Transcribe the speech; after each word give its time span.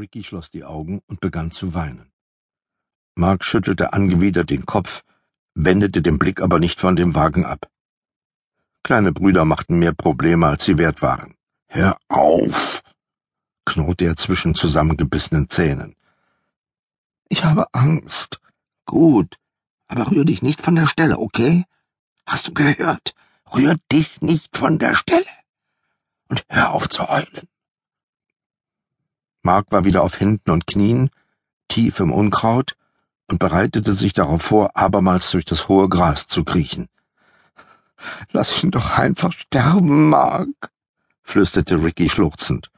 Ricky 0.00 0.24
schloss 0.24 0.50
die 0.50 0.64
Augen 0.64 1.02
und 1.06 1.20
begann 1.20 1.50
zu 1.50 1.74
weinen. 1.74 2.10
Mark 3.14 3.44
schüttelte 3.44 3.92
angewidert 3.92 4.48
den 4.48 4.64
Kopf, 4.64 5.04
wendete 5.54 6.00
den 6.00 6.18
Blick 6.18 6.40
aber 6.40 6.58
nicht 6.58 6.80
von 6.80 6.96
dem 6.96 7.14
Wagen 7.14 7.44
ab. 7.44 7.70
Kleine 8.82 9.12
Brüder 9.12 9.44
machten 9.44 9.78
mehr 9.78 9.92
Probleme, 9.92 10.46
als 10.46 10.64
sie 10.64 10.78
wert 10.78 11.02
waren. 11.02 11.34
Hör 11.68 11.98
auf! 12.08 12.82
knurrte 13.66 14.06
er 14.06 14.16
zwischen 14.16 14.54
zusammengebissenen 14.54 15.50
Zähnen. 15.50 15.94
Ich 17.28 17.44
habe 17.44 17.66
Angst. 17.72 18.40
Gut, 18.86 19.36
aber 19.86 20.10
rühr 20.10 20.24
dich 20.24 20.40
nicht 20.42 20.62
von 20.62 20.74
der 20.76 20.86
Stelle, 20.86 21.18
okay? 21.18 21.64
Hast 22.26 22.48
du 22.48 22.54
gehört? 22.54 23.14
Rühr 23.54 23.76
dich 23.92 24.22
nicht 24.22 24.56
von 24.56 24.78
der 24.78 24.94
Stelle. 24.94 25.26
Und 26.28 26.44
hör 26.48 26.72
auf 26.72 26.88
zu 26.88 27.06
heulen. 27.06 27.48
Mark 29.42 29.66
war 29.70 29.84
wieder 29.84 30.02
auf 30.02 30.20
Händen 30.20 30.50
und 30.50 30.66
Knien, 30.66 31.10
tief 31.68 32.00
im 32.00 32.12
Unkraut, 32.12 32.76
und 33.28 33.38
bereitete 33.38 33.92
sich 33.92 34.12
darauf 34.12 34.42
vor, 34.42 34.76
abermals 34.76 35.30
durch 35.30 35.44
das 35.44 35.68
hohe 35.68 35.88
Gras 35.88 36.26
zu 36.26 36.44
kriechen. 36.44 36.88
Lass 38.32 38.62
ihn 38.62 38.70
doch 38.70 38.98
einfach 38.98 39.32
sterben, 39.32 40.08
Mark, 40.08 40.48
flüsterte 41.22 41.82
Ricky 41.82 42.08
schluchzend. 42.08 42.70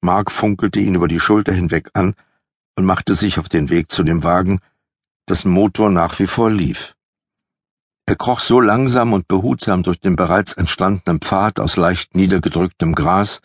Mark 0.00 0.30
funkelte 0.30 0.78
ihn 0.80 0.94
über 0.94 1.08
die 1.08 1.20
Schulter 1.20 1.52
hinweg 1.52 1.90
an 1.94 2.14
und 2.76 2.84
machte 2.84 3.14
sich 3.14 3.38
auf 3.38 3.48
den 3.48 3.68
Weg 3.68 3.90
zu 3.90 4.04
dem 4.04 4.22
Wagen, 4.22 4.60
dessen 5.28 5.50
Motor 5.50 5.90
nach 5.90 6.18
wie 6.18 6.26
vor 6.26 6.50
lief. 6.50 6.94
Er 8.06 8.14
kroch 8.14 8.38
so 8.38 8.60
langsam 8.60 9.12
und 9.12 9.26
behutsam 9.26 9.82
durch 9.82 9.98
den 9.98 10.14
bereits 10.14 10.52
entstandenen 10.52 11.20
Pfad 11.20 11.58
aus 11.58 11.76
leicht 11.76 12.14
niedergedrücktem 12.14 12.94
Gras, 12.94 13.40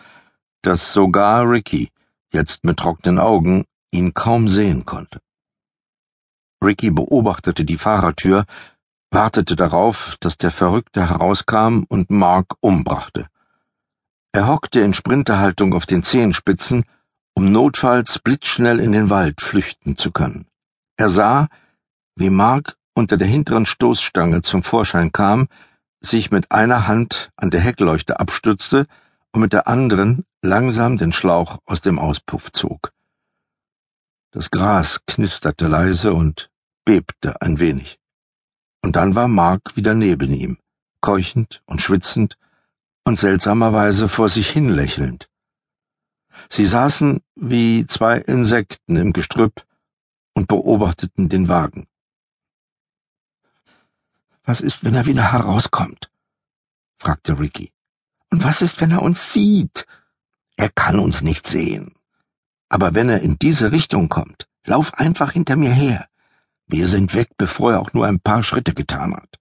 dass 0.61 0.93
sogar 0.93 1.49
Ricky, 1.49 1.89
jetzt 2.33 2.63
mit 2.63 2.77
trockenen 2.77 3.19
Augen, 3.19 3.65
ihn 3.91 4.13
kaum 4.13 4.47
sehen 4.47 4.85
konnte. 4.85 5.19
Ricky 6.63 6.91
beobachtete 6.91 7.65
die 7.65 7.77
Fahrertür, 7.77 8.45
wartete 9.09 9.55
darauf, 9.55 10.15
dass 10.19 10.37
der 10.37 10.51
Verrückte 10.51 11.09
herauskam 11.09 11.83
und 11.89 12.09
Mark 12.09 12.55
umbrachte. 12.61 13.27
Er 14.31 14.47
hockte 14.47 14.79
in 14.79 14.93
Sprinterhaltung 14.93 15.73
auf 15.73 15.85
den 15.85 16.03
Zehenspitzen, 16.03 16.85
um 17.33 17.51
notfalls 17.51 18.19
blitzschnell 18.19 18.79
in 18.79 18.91
den 18.91 19.09
Wald 19.09 19.41
flüchten 19.41 19.97
zu 19.97 20.11
können. 20.11 20.47
Er 20.97 21.09
sah, 21.09 21.47
wie 22.15 22.29
Mark 22.29 22.77
unter 22.93 23.17
der 23.17 23.27
hinteren 23.27 23.65
Stoßstange 23.65 24.41
zum 24.41 24.63
Vorschein 24.63 25.11
kam, 25.11 25.47
sich 26.01 26.31
mit 26.31 26.51
einer 26.51 26.87
Hand 26.87 27.31
an 27.35 27.49
der 27.49 27.59
Heckleuchte 27.59 28.19
abstützte 28.19 28.87
und 29.31 29.41
mit 29.41 29.53
der 29.53 29.67
anderen 29.67 30.25
langsam 30.41 30.97
den 30.97 31.13
Schlauch 31.13 31.59
aus 31.65 31.81
dem 31.81 31.99
Auspuff 31.99 32.51
zog. 32.51 32.93
Das 34.31 34.49
Gras 34.49 35.01
knisterte 35.05 35.67
leise 35.67 36.13
und 36.13 36.49
bebte 36.85 37.41
ein 37.41 37.59
wenig. 37.59 37.99
Und 38.81 38.95
dann 38.95 39.15
war 39.15 39.27
Mark 39.27 39.75
wieder 39.75 39.93
neben 39.93 40.33
ihm, 40.33 40.57
keuchend 41.01 41.61
und 41.65 41.81
schwitzend 41.81 42.37
und 43.03 43.17
seltsamerweise 43.17 44.07
vor 44.07 44.29
sich 44.29 44.49
hin 44.49 44.69
lächelnd. 44.69 45.29
Sie 46.49 46.65
saßen 46.65 47.21
wie 47.35 47.85
zwei 47.85 48.17
Insekten 48.17 48.95
im 48.95 49.13
Gestrüpp 49.13 49.65
und 50.33 50.47
beobachteten 50.47 51.29
den 51.29 51.47
Wagen. 51.47 51.87
Was 54.43 54.61
ist, 54.61 54.83
wenn 54.83 54.95
er 54.95 55.05
wieder 55.05 55.31
herauskommt? 55.31 56.09
fragte 56.97 57.39
Ricky. 57.39 57.71
Und 58.29 58.43
was 58.43 58.61
ist, 58.61 58.81
wenn 58.81 58.91
er 58.91 59.01
uns 59.01 59.33
sieht? 59.33 59.85
Er 60.61 60.69
kann 60.69 60.99
uns 60.99 61.23
nicht 61.23 61.47
sehen. 61.47 61.95
Aber 62.69 62.93
wenn 62.93 63.09
er 63.09 63.21
in 63.21 63.39
diese 63.39 63.71
Richtung 63.71 64.09
kommt, 64.09 64.47
lauf 64.63 64.93
einfach 64.93 65.31
hinter 65.31 65.55
mir 65.55 65.71
her. 65.71 66.07
Wir 66.67 66.87
sind 66.87 67.15
weg, 67.15 67.29
bevor 67.35 67.71
er 67.71 67.79
auch 67.79 67.93
nur 67.93 68.05
ein 68.05 68.19
paar 68.19 68.43
Schritte 68.43 68.75
getan 68.75 69.15
hat. 69.15 69.39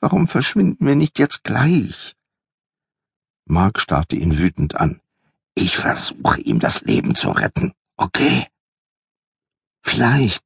Warum 0.00 0.28
verschwinden 0.28 0.84
wir 0.86 0.96
nicht 0.96 1.18
jetzt 1.18 1.44
gleich? 1.44 2.14
Mark 3.46 3.80
starrte 3.80 4.16
ihn 4.16 4.36
wütend 4.36 4.76
an. 4.76 5.00
Ich 5.54 5.78
versuche 5.78 6.42
ihm 6.42 6.60
das 6.60 6.82
Leben 6.82 7.14
zu 7.14 7.30
retten, 7.30 7.72
okay? 7.96 8.48
Vielleicht, 9.82 10.44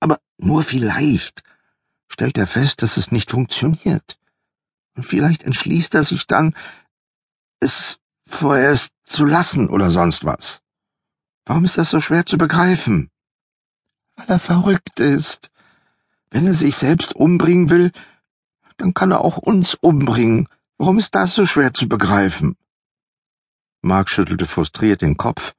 aber 0.00 0.18
nur 0.38 0.64
vielleicht 0.64 1.44
stellt 2.08 2.36
er 2.36 2.48
fest, 2.48 2.82
dass 2.82 2.96
es 2.96 3.12
nicht 3.12 3.30
funktioniert. 3.30 4.18
Und 4.96 5.04
vielleicht 5.04 5.44
entschließt 5.44 5.94
er 5.94 6.02
sich 6.02 6.26
dann, 6.26 6.56
es 7.60 8.00
vorerst 8.24 8.92
zu 9.04 9.24
lassen 9.24 9.68
oder 9.68 9.90
sonst 9.90 10.24
was. 10.24 10.60
Warum 11.44 11.64
ist 11.64 11.78
das 11.78 11.90
so 11.90 12.00
schwer 12.00 12.24
zu 12.24 12.38
begreifen? 12.38 13.10
Weil 14.16 14.26
er 14.28 14.40
verrückt 14.40 14.98
ist. 14.98 15.50
Wenn 16.30 16.46
er 16.46 16.54
sich 16.54 16.76
selbst 16.76 17.14
umbringen 17.14 17.70
will, 17.70 17.92
dann 18.76 18.94
kann 18.94 19.10
er 19.10 19.20
auch 19.20 19.36
uns 19.36 19.74
umbringen. 19.74 20.48
Warum 20.78 20.98
ist 20.98 21.14
das 21.14 21.34
so 21.34 21.46
schwer 21.46 21.72
zu 21.72 21.88
begreifen? 21.88 22.56
Mark 23.82 24.08
schüttelte 24.08 24.46
frustriert 24.46 25.02
den 25.02 25.16
Kopf, 25.16 25.54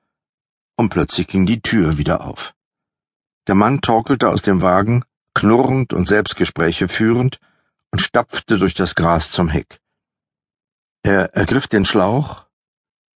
und 0.75 0.89
plötzlich 0.89 1.27
ging 1.27 1.45
die 1.45 1.61
Tür 1.61 1.97
wieder 1.97 2.25
auf. 2.25 2.53
Der 3.47 3.55
Mann 3.55 3.81
torkelte 3.81 4.29
aus 4.29 4.41
dem 4.41 4.61
Wagen, 4.61 5.03
knurrend 5.35 5.93
und 5.93 6.07
Selbstgespräche 6.07 6.87
führend, 6.87 7.39
und 7.91 8.01
stapfte 8.01 8.57
durch 8.57 8.73
das 8.73 8.95
Gras 8.95 9.31
zum 9.31 9.47
Heck. 9.47 9.79
Er 11.03 11.35
ergriff 11.35 11.67
den 11.67 11.85
Schlauch, 11.85 12.44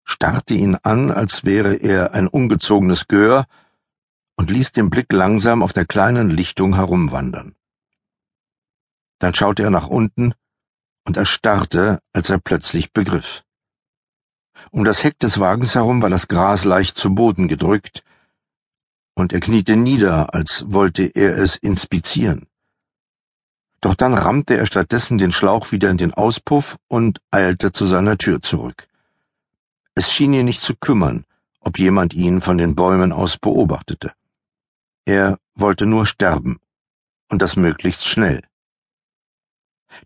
starrte 0.06 0.54
ihn 0.54 0.78
an, 0.84 1.12
als 1.12 1.44
wäre 1.44 1.76
er 1.76 2.14
ein 2.14 2.28
ungezogenes 2.28 3.08
Gör, 3.08 3.46
und 4.38 4.50
ließ 4.50 4.72
den 4.72 4.90
Blick 4.90 5.12
langsam 5.12 5.64
auf 5.64 5.74
der 5.74 5.86
kleinen 5.86 6.30
Lichtung 6.30 6.76
herumwandern. 6.76 7.56
Dann 9.20 9.34
schaute 9.34 9.64
er 9.64 9.70
nach 9.70 9.88
unten 9.88 10.34
und 11.06 11.18
erstarrte, 11.18 12.00
als 12.14 12.30
er 12.30 12.40
plötzlich 12.40 12.92
begriff. 12.92 13.44
Um 14.72 14.84
das 14.84 15.04
Heck 15.04 15.20
des 15.20 15.40
Wagens 15.40 15.76
herum 15.76 16.02
war 16.02 16.10
das 16.10 16.28
Gras 16.28 16.64
leicht 16.64 16.98
zu 16.98 17.14
Boden 17.14 17.48
gedrückt, 17.48 18.04
und 19.18 19.32
er 19.32 19.40
kniete 19.40 19.78
nieder, 19.78 20.34
als 20.34 20.66
wollte 20.68 21.04
er 21.04 21.38
es 21.38 21.56
inspizieren. 21.56 22.48
Doch 23.80 23.96
dann 23.96 24.14
rammte 24.14 24.58
er 24.58 24.66
stattdessen 24.66 25.18
den 25.18 25.32
Schlauch 25.32 25.72
wieder 25.72 25.90
in 25.90 25.98
den 25.98 26.14
Auspuff 26.14 26.78
und 26.88 27.22
eilte 27.32 27.72
zu 27.72 27.86
seiner 27.86 28.18
Tür 28.18 28.42
zurück. 28.42 28.88
Es 29.96 30.12
schien 30.12 30.34
ihn 30.34 30.46
nicht 30.46 30.62
zu 30.62 30.76
kümmern, 30.76 31.26
ob 31.62 31.80
jemand 31.80 32.14
ihn 32.14 32.42
von 32.42 32.58
den 32.58 32.76
Bäumen 32.76 33.12
aus 33.12 33.38
beobachtete. 33.38 34.14
Er 35.06 35.40
wollte 35.56 35.86
nur 35.86 36.06
sterben, 36.06 36.60
und 37.30 37.42
das 37.42 37.56
möglichst 37.56 38.06
schnell. 38.06 38.42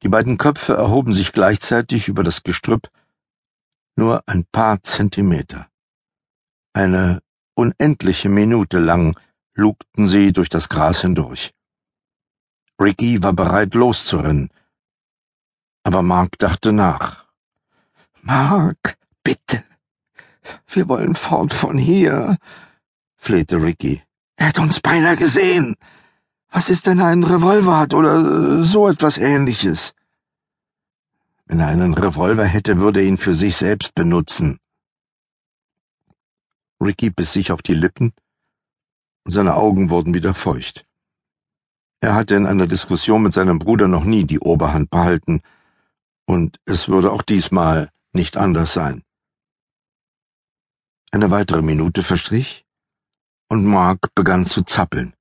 Die 0.03 0.09
beiden 0.09 0.38
Köpfe 0.38 0.73
erhoben 0.73 1.13
sich 1.13 1.31
gleichzeitig 1.31 2.07
über 2.07 2.23
das 2.23 2.44
Gestrüpp, 2.44 2.89
nur 3.95 4.23
ein 4.27 4.45
paar 4.45 4.81
Zentimeter. 4.83 5.67
Eine 6.73 7.21
unendliche 7.56 8.29
Minute 8.29 8.79
lang 8.79 9.19
lugten 9.56 10.07
sie 10.07 10.31
durch 10.31 10.50
das 10.50 10.69
Gras 10.69 11.01
hindurch. 11.01 11.53
Ricky 12.79 13.21
war 13.23 13.33
bereit 13.33 13.73
loszurennen, 13.73 14.50
aber 15.83 16.01
Mark 16.01 16.38
dachte 16.38 16.71
nach. 16.71 17.25
Mark, 18.21 18.97
bitte. 19.23 19.63
Wir 20.68 20.88
wollen 20.88 21.16
fort 21.16 21.54
von 21.54 21.78
hier, 21.78 22.38
flehte 23.18 23.62
Ricky. 23.62 24.04
Er 24.36 24.50
hat 24.50 24.60
uns 24.60 24.80
beinahe 24.80 25.18
gesehen. 25.18 25.76
Was 26.52 26.70
ist, 26.70 26.86
wenn 26.86 27.00
er 27.00 27.08
einen 27.08 27.24
Revolver 27.24 27.78
hat 27.78 27.94
oder 27.94 28.64
so 28.64 28.88
etwas 28.88 29.18
ähnliches? 29.18 29.94
Wenn 31.46 31.60
er 31.60 31.68
einen 31.68 31.94
Revolver 31.94 32.46
hätte, 32.46 32.80
würde 32.80 33.02
er 33.02 33.08
ihn 33.08 33.18
für 33.18 33.36
sich 33.36 33.56
selbst 33.56 33.96
benutzen. 33.96 34.60
Ricky 36.81 37.10
biss 37.10 37.34
sich 37.34 37.52
auf 37.52 37.62
die 37.62 37.74
Lippen, 37.74 38.13
und 39.25 39.31
seine 39.31 39.56
Augen 39.56 39.90
wurden 39.90 40.13
wieder 40.13 40.34
feucht. 40.34 40.86
Er 42.02 42.16
hatte 42.16 42.36
in 42.36 42.45
einer 42.45 42.68
Diskussion 42.68 43.22
mit 43.24 43.34
seinem 43.34 43.60
Bruder 43.60 43.88
noch 43.88 44.06
nie 44.06 44.24
die 44.24 44.40
Oberhand 44.40 44.90
behalten, 44.90 45.42
und 46.25 46.57
es 46.66 46.88
würde 46.88 47.12
auch 47.12 47.24
diesmal 47.24 47.90
nicht 48.13 48.38
anders 48.38 48.74
sein. 48.74 49.04
Eine 51.11 51.31
weitere 51.31 51.61
Minute 51.61 52.03
verstrich, 52.03 52.65
und 53.50 53.65
Mark 53.65 54.13
begann 54.13 54.45
zu 54.45 54.61
zappeln. 54.63 55.13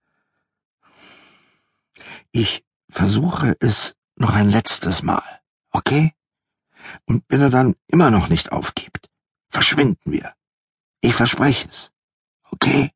Ich 2.31 2.65
versuche 2.91 3.57
es 3.61 3.97
noch 4.17 4.35
ein 4.35 4.51
letztes 4.51 5.03
Mal, 5.03 5.25
okay? 5.71 6.13
Und 7.07 7.25
wenn 7.29 7.41
er 7.41 7.51
dann 7.51 7.75
immer 7.89 8.11
noch 8.11 8.29
nicht 8.29 8.53
aufgibt, 8.53 9.09
verschwinden 9.49 10.13
wir. 10.13 10.35
Ich 11.01 11.15
verspreche 11.15 11.69
es. 11.69 11.91
Okay? 12.51 12.91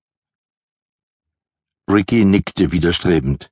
Ricky 1.89 2.25
nickte 2.25 2.73
widerstrebend. 2.73 3.51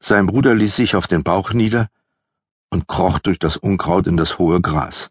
Sein 0.00 0.26
Bruder 0.26 0.54
ließ 0.54 0.76
sich 0.76 0.96
auf 0.96 1.06
den 1.06 1.22
Bauch 1.22 1.52
nieder 1.52 1.88
und 2.70 2.88
kroch 2.88 3.18
durch 3.18 3.38
das 3.38 3.56
Unkraut 3.56 4.06
in 4.06 4.16
das 4.16 4.38
hohe 4.38 4.60
Gras. 4.60 5.10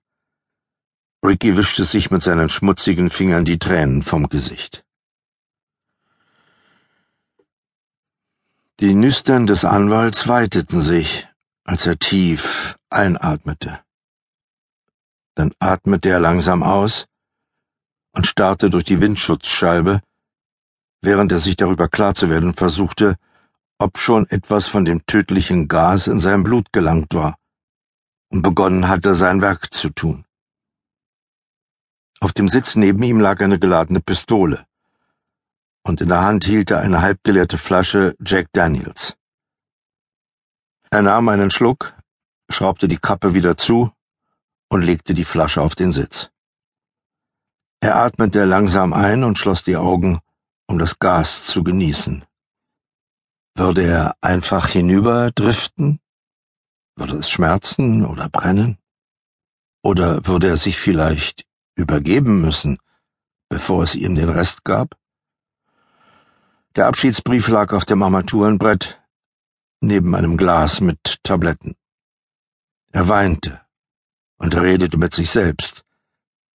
Ricky 1.25 1.55
wischte 1.55 1.85
sich 1.85 2.11
mit 2.11 2.21
seinen 2.21 2.49
schmutzigen 2.49 3.09
Fingern 3.09 3.45
die 3.45 3.57
Tränen 3.57 4.03
vom 4.03 4.27
Gesicht. 4.27 4.83
Die 8.81 8.93
Nüstern 8.93 9.47
des 9.47 9.63
Anwalts 9.63 10.27
weiteten 10.27 10.81
sich, 10.81 11.29
als 11.63 11.87
er 11.87 11.97
tief 11.97 12.77
einatmete. 12.89 13.79
Dann 15.35 15.53
atmete 15.59 16.09
er 16.09 16.19
langsam 16.19 16.61
aus 16.61 17.05
und 18.11 18.27
starrte 18.27 18.69
durch 18.69 18.83
die 18.83 18.99
Windschutzscheibe, 18.99 20.01
während 21.01 21.31
er 21.31 21.39
sich 21.39 21.55
darüber 21.55 21.87
klar 21.87 22.15
zu 22.15 22.29
werden 22.29 22.53
versuchte, 22.53 23.15
ob 23.79 23.97
schon 23.97 24.27
etwas 24.29 24.67
von 24.67 24.83
dem 24.83 25.05
tödlichen 25.05 25.69
Gas 25.69 26.07
in 26.07 26.19
sein 26.19 26.43
Blut 26.43 26.73
gelangt 26.73 27.13
war 27.13 27.37
und 28.29 28.41
begonnen 28.41 28.89
hatte, 28.89 29.15
sein 29.15 29.41
Werk 29.41 29.73
zu 29.73 29.89
tun. 29.89 30.25
Auf 32.23 32.31
dem 32.31 32.47
Sitz 32.47 32.77
neben 32.77 33.03
ihm 33.03 33.19
lag 33.19 33.41
eine 33.41 33.59
geladene 33.59 33.99
Pistole, 33.99 34.65
und 35.85 35.99
in 35.99 36.07
der 36.07 36.21
Hand 36.21 36.45
hielt 36.45 36.71
er 36.71 36.79
eine 36.79 37.01
halbgeleerte 37.01 37.57
Flasche 37.57 38.15
Jack 38.25 38.47
Daniels. 38.53 39.17
Er 40.89 41.01
nahm 41.01 41.27
einen 41.27 41.51
Schluck, 41.51 41.93
schraubte 42.49 42.87
die 42.87 42.95
Kappe 42.95 43.33
wieder 43.33 43.57
zu 43.57 43.91
und 44.69 44.83
legte 44.83 45.13
die 45.13 45.25
Flasche 45.25 45.61
auf 45.61 45.75
den 45.75 45.91
Sitz. 45.91 46.29
Er 47.81 47.97
atmete 47.97 48.45
langsam 48.45 48.93
ein 48.93 49.25
und 49.25 49.37
schloss 49.37 49.65
die 49.65 49.75
Augen, 49.75 50.21
um 50.65 50.79
das 50.79 50.99
Gas 50.99 51.43
zu 51.43 51.61
genießen. 51.61 52.23
Würde 53.53 53.83
er 53.83 54.15
einfach 54.21 54.69
hinüberdriften? 54.69 55.99
Würde 56.95 57.17
es 57.17 57.29
schmerzen 57.29 58.05
oder 58.05 58.29
brennen? 58.29 58.77
Oder 59.81 60.25
würde 60.25 60.47
er 60.47 60.57
sich 60.57 60.79
vielleicht 60.79 61.45
übergeben 61.75 62.41
müssen, 62.41 62.77
bevor 63.49 63.83
es 63.83 63.95
ihm 63.95 64.15
den 64.15 64.29
Rest 64.29 64.63
gab? 64.63 64.97
Der 66.75 66.87
Abschiedsbrief 66.87 67.47
lag 67.49 67.73
auf 67.73 67.85
dem 67.85 68.01
Armaturenbrett 68.01 69.01
neben 69.81 70.15
einem 70.15 70.37
Glas 70.37 70.81
mit 70.81 71.23
Tabletten. 71.23 71.75
Er 72.91 73.07
weinte 73.07 73.61
und 74.37 74.55
redete 74.55 74.97
mit 74.97 75.13
sich 75.13 75.29
selbst, 75.29 75.83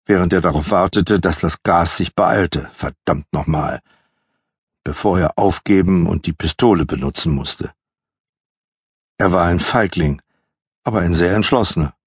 während 0.07 0.33
er 0.33 0.41
darauf 0.41 0.71
wartete, 0.71 1.21
dass 1.21 1.41
das 1.41 1.63
Gas 1.63 1.97
sich 1.97 2.15
beeilte, 2.15 2.71
verdammt 2.75 3.27
nochmal, 3.33 3.81
bevor 4.85 5.19
er 5.21 5.39
aufgeben 5.39 6.07
und 6.07 6.27
die 6.27 6.33
Pistole 6.33 6.85
benutzen 6.85 7.35
musste. 7.35 7.73
Er 9.19 9.33
war 9.33 9.47
ein 9.47 9.61
Feigling, 9.61 10.23
aber 10.85 11.01
ein 11.01 11.13
sehr 11.13 11.35
entschlossener 11.35 11.98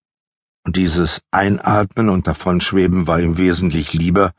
und 0.64 0.76
dieses 0.76 1.22
Einatmen 1.32 2.10
und 2.10 2.28
Davonschweben 2.28 3.08
war 3.08 3.20
ihm 3.20 3.38
wesentlich 3.38 3.94
lieber, 3.94 4.34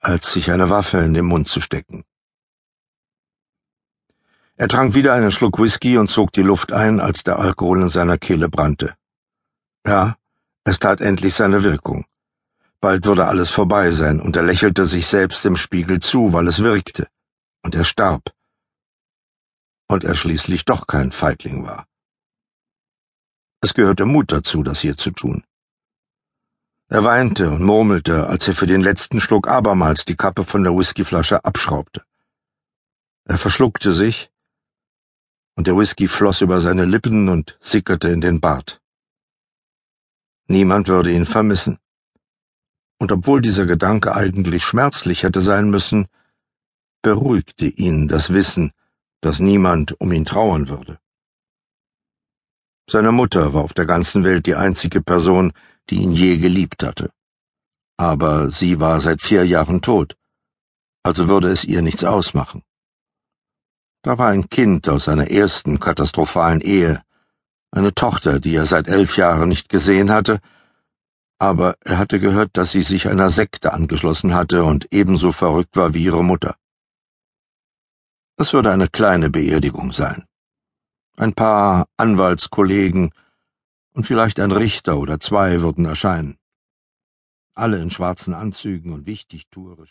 als 0.00 0.32
sich 0.32 0.50
eine 0.50 0.70
Waffe 0.70 0.98
in 0.98 1.14
den 1.14 1.26
Mund 1.26 1.48
zu 1.48 1.60
stecken. 1.60 2.04
Er 4.58 4.68
trank 4.68 4.94
wieder 4.94 5.12
einen 5.12 5.30
Schluck 5.30 5.58
Whisky 5.58 5.98
und 5.98 6.10
zog 6.10 6.32
die 6.32 6.42
Luft 6.42 6.72
ein, 6.72 7.00
als 7.00 7.24
der 7.24 7.38
Alkohol 7.38 7.82
in 7.82 7.88
seiner 7.90 8.16
Kehle 8.16 8.48
brannte. 8.48 8.94
Ja, 9.86 10.16
es 10.64 10.78
tat 10.78 11.00
endlich 11.00 11.34
seine 11.34 11.62
Wirkung. 11.62 12.06
Bald 12.80 13.04
würde 13.04 13.26
alles 13.26 13.50
vorbei 13.50 13.90
sein, 13.90 14.20
und 14.20 14.36
er 14.36 14.42
lächelte 14.42 14.86
sich 14.86 15.06
selbst 15.06 15.44
im 15.44 15.56
Spiegel 15.56 16.00
zu, 16.00 16.32
weil 16.32 16.46
es 16.46 16.60
wirkte. 16.60 17.08
Und 17.62 17.74
er 17.74 17.84
starb. 17.84 18.32
Und 19.88 20.04
er 20.04 20.14
schließlich 20.14 20.64
doch 20.64 20.86
kein 20.86 21.12
Feigling 21.12 21.64
war. 21.64 21.86
Es 23.60 23.74
gehörte 23.74 24.04
Mut 24.04 24.32
dazu, 24.32 24.62
das 24.62 24.80
hier 24.80 24.96
zu 24.96 25.10
tun. 25.10 25.44
Er 26.88 27.02
weinte 27.02 27.50
und 27.50 27.62
murmelte, 27.62 28.28
als 28.28 28.46
er 28.46 28.54
für 28.54 28.66
den 28.66 28.80
letzten 28.80 29.20
Schluck 29.20 29.48
abermals 29.48 30.04
die 30.04 30.14
Kappe 30.14 30.44
von 30.44 30.62
der 30.62 30.76
Whiskyflasche 30.76 31.44
abschraubte. 31.44 32.04
Er 33.24 33.38
verschluckte 33.38 33.92
sich, 33.92 34.30
und 35.56 35.66
der 35.66 35.76
Whisky 35.76 36.06
floss 36.06 36.42
über 36.42 36.60
seine 36.60 36.84
Lippen 36.84 37.28
und 37.28 37.58
sickerte 37.60 38.08
in 38.08 38.20
den 38.20 38.40
Bart. 38.40 38.80
Niemand 40.48 40.86
würde 40.86 41.10
ihn 41.10 41.26
vermissen. 41.26 41.78
Und 42.98 43.10
obwohl 43.10 43.40
dieser 43.40 43.66
Gedanke 43.66 44.14
eigentlich 44.14 44.64
schmerzlich 44.64 45.24
hätte 45.24 45.40
sein 45.40 45.70
müssen, 45.70 46.06
beruhigte 47.02 47.66
ihn 47.66 48.06
das 48.06 48.32
Wissen, 48.32 48.72
dass 49.22 49.40
niemand 49.40 50.00
um 50.00 50.12
ihn 50.12 50.24
trauern 50.24 50.68
würde. 50.68 51.00
Seine 52.88 53.10
Mutter 53.10 53.52
war 53.54 53.64
auf 53.64 53.74
der 53.74 53.86
ganzen 53.86 54.22
Welt 54.22 54.46
die 54.46 54.54
einzige 54.54 55.00
Person, 55.00 55.52
die 55.90 56.02
ihn 56.02 56.12
je 56.12 56.38
geliebt 56.38 56.82
hatte. 56.82 57.10
Aber 57.96 58.50
sie 58.50 58.80
war 58.80 59.00
seit 59.00 59.22
vier 59.22 59.46
Jahren 59.46 59.80
tot, 59.80 60.16
also 61.02 61.28
würde 61.28 61.48
es 61.48 61.64
ihr 61.64 61.82
nichts 61.82 62.04
ausmachen. 62.04 62.62
Da 64.02 64.18
war 64.18 64.28
ein 64.28 64.48
Kind 64.50 64.88
aus 64.88 65.04
seiner 65.04 65.30
ersten 65.30 65.80
katastrophalen 65.80 66.60
Ehe, 66.60 67.02
eine 67.70 67.94
Tochter, 67.94 68.40
die 68.40 68.54
er 68.54 68.66
seit 68.66 68.88
elf 68.88 69.16
Jahren 69.16 69.48
nicht 69.48 69.68
gesehen 69.68 70.10
hatte, 70.10 70.40
aber 71.38 71.76
er 71.80 71.98
hatte 71.98 72.18
gehört, 72.20 72.56
dass 72.56 72.72
sie 72.72 72.82
sich 72.82 73.08
einer 73.08 73.30
Sekte 73.30 73.72
angeschlossen 73.72 74.34
hatte 74.34 74.64
und 74.64 74.88
ebenso 74.92 75.32
verrückt 75.32 75.76
war 75.76 75.92
wie 75.92 76.04
ihre 76.04 76.24
Mutter. 76.24 76.56
Es 78.38 78.52
würde 78.52 78.70
eine 78.70 78.88
kleine 78.88 79.30
Beerdigung 79.30 79.92
sein. 79.92 80.26
Ein 81.16 81.32
paar 81.32 81.88
Anwaltskollegen, 81.96 83.12
und 83.96 84.04
vielleicht 84.04 84.38
ein 84.40 84.52
Richter 84.52 84.98
oder 84.98 85.18
zwei 85.18 85.62
würden 85.62 85.86
erscheinen. 85.86 86.36
Alle 87.54 87.80
in 87.80 87.90
schwarzen 87.90 88.34
Anzügen 88.34 88.92
und 88.92 89.06
wichtig 89.06 89.48
tuerisch 89.48 89.84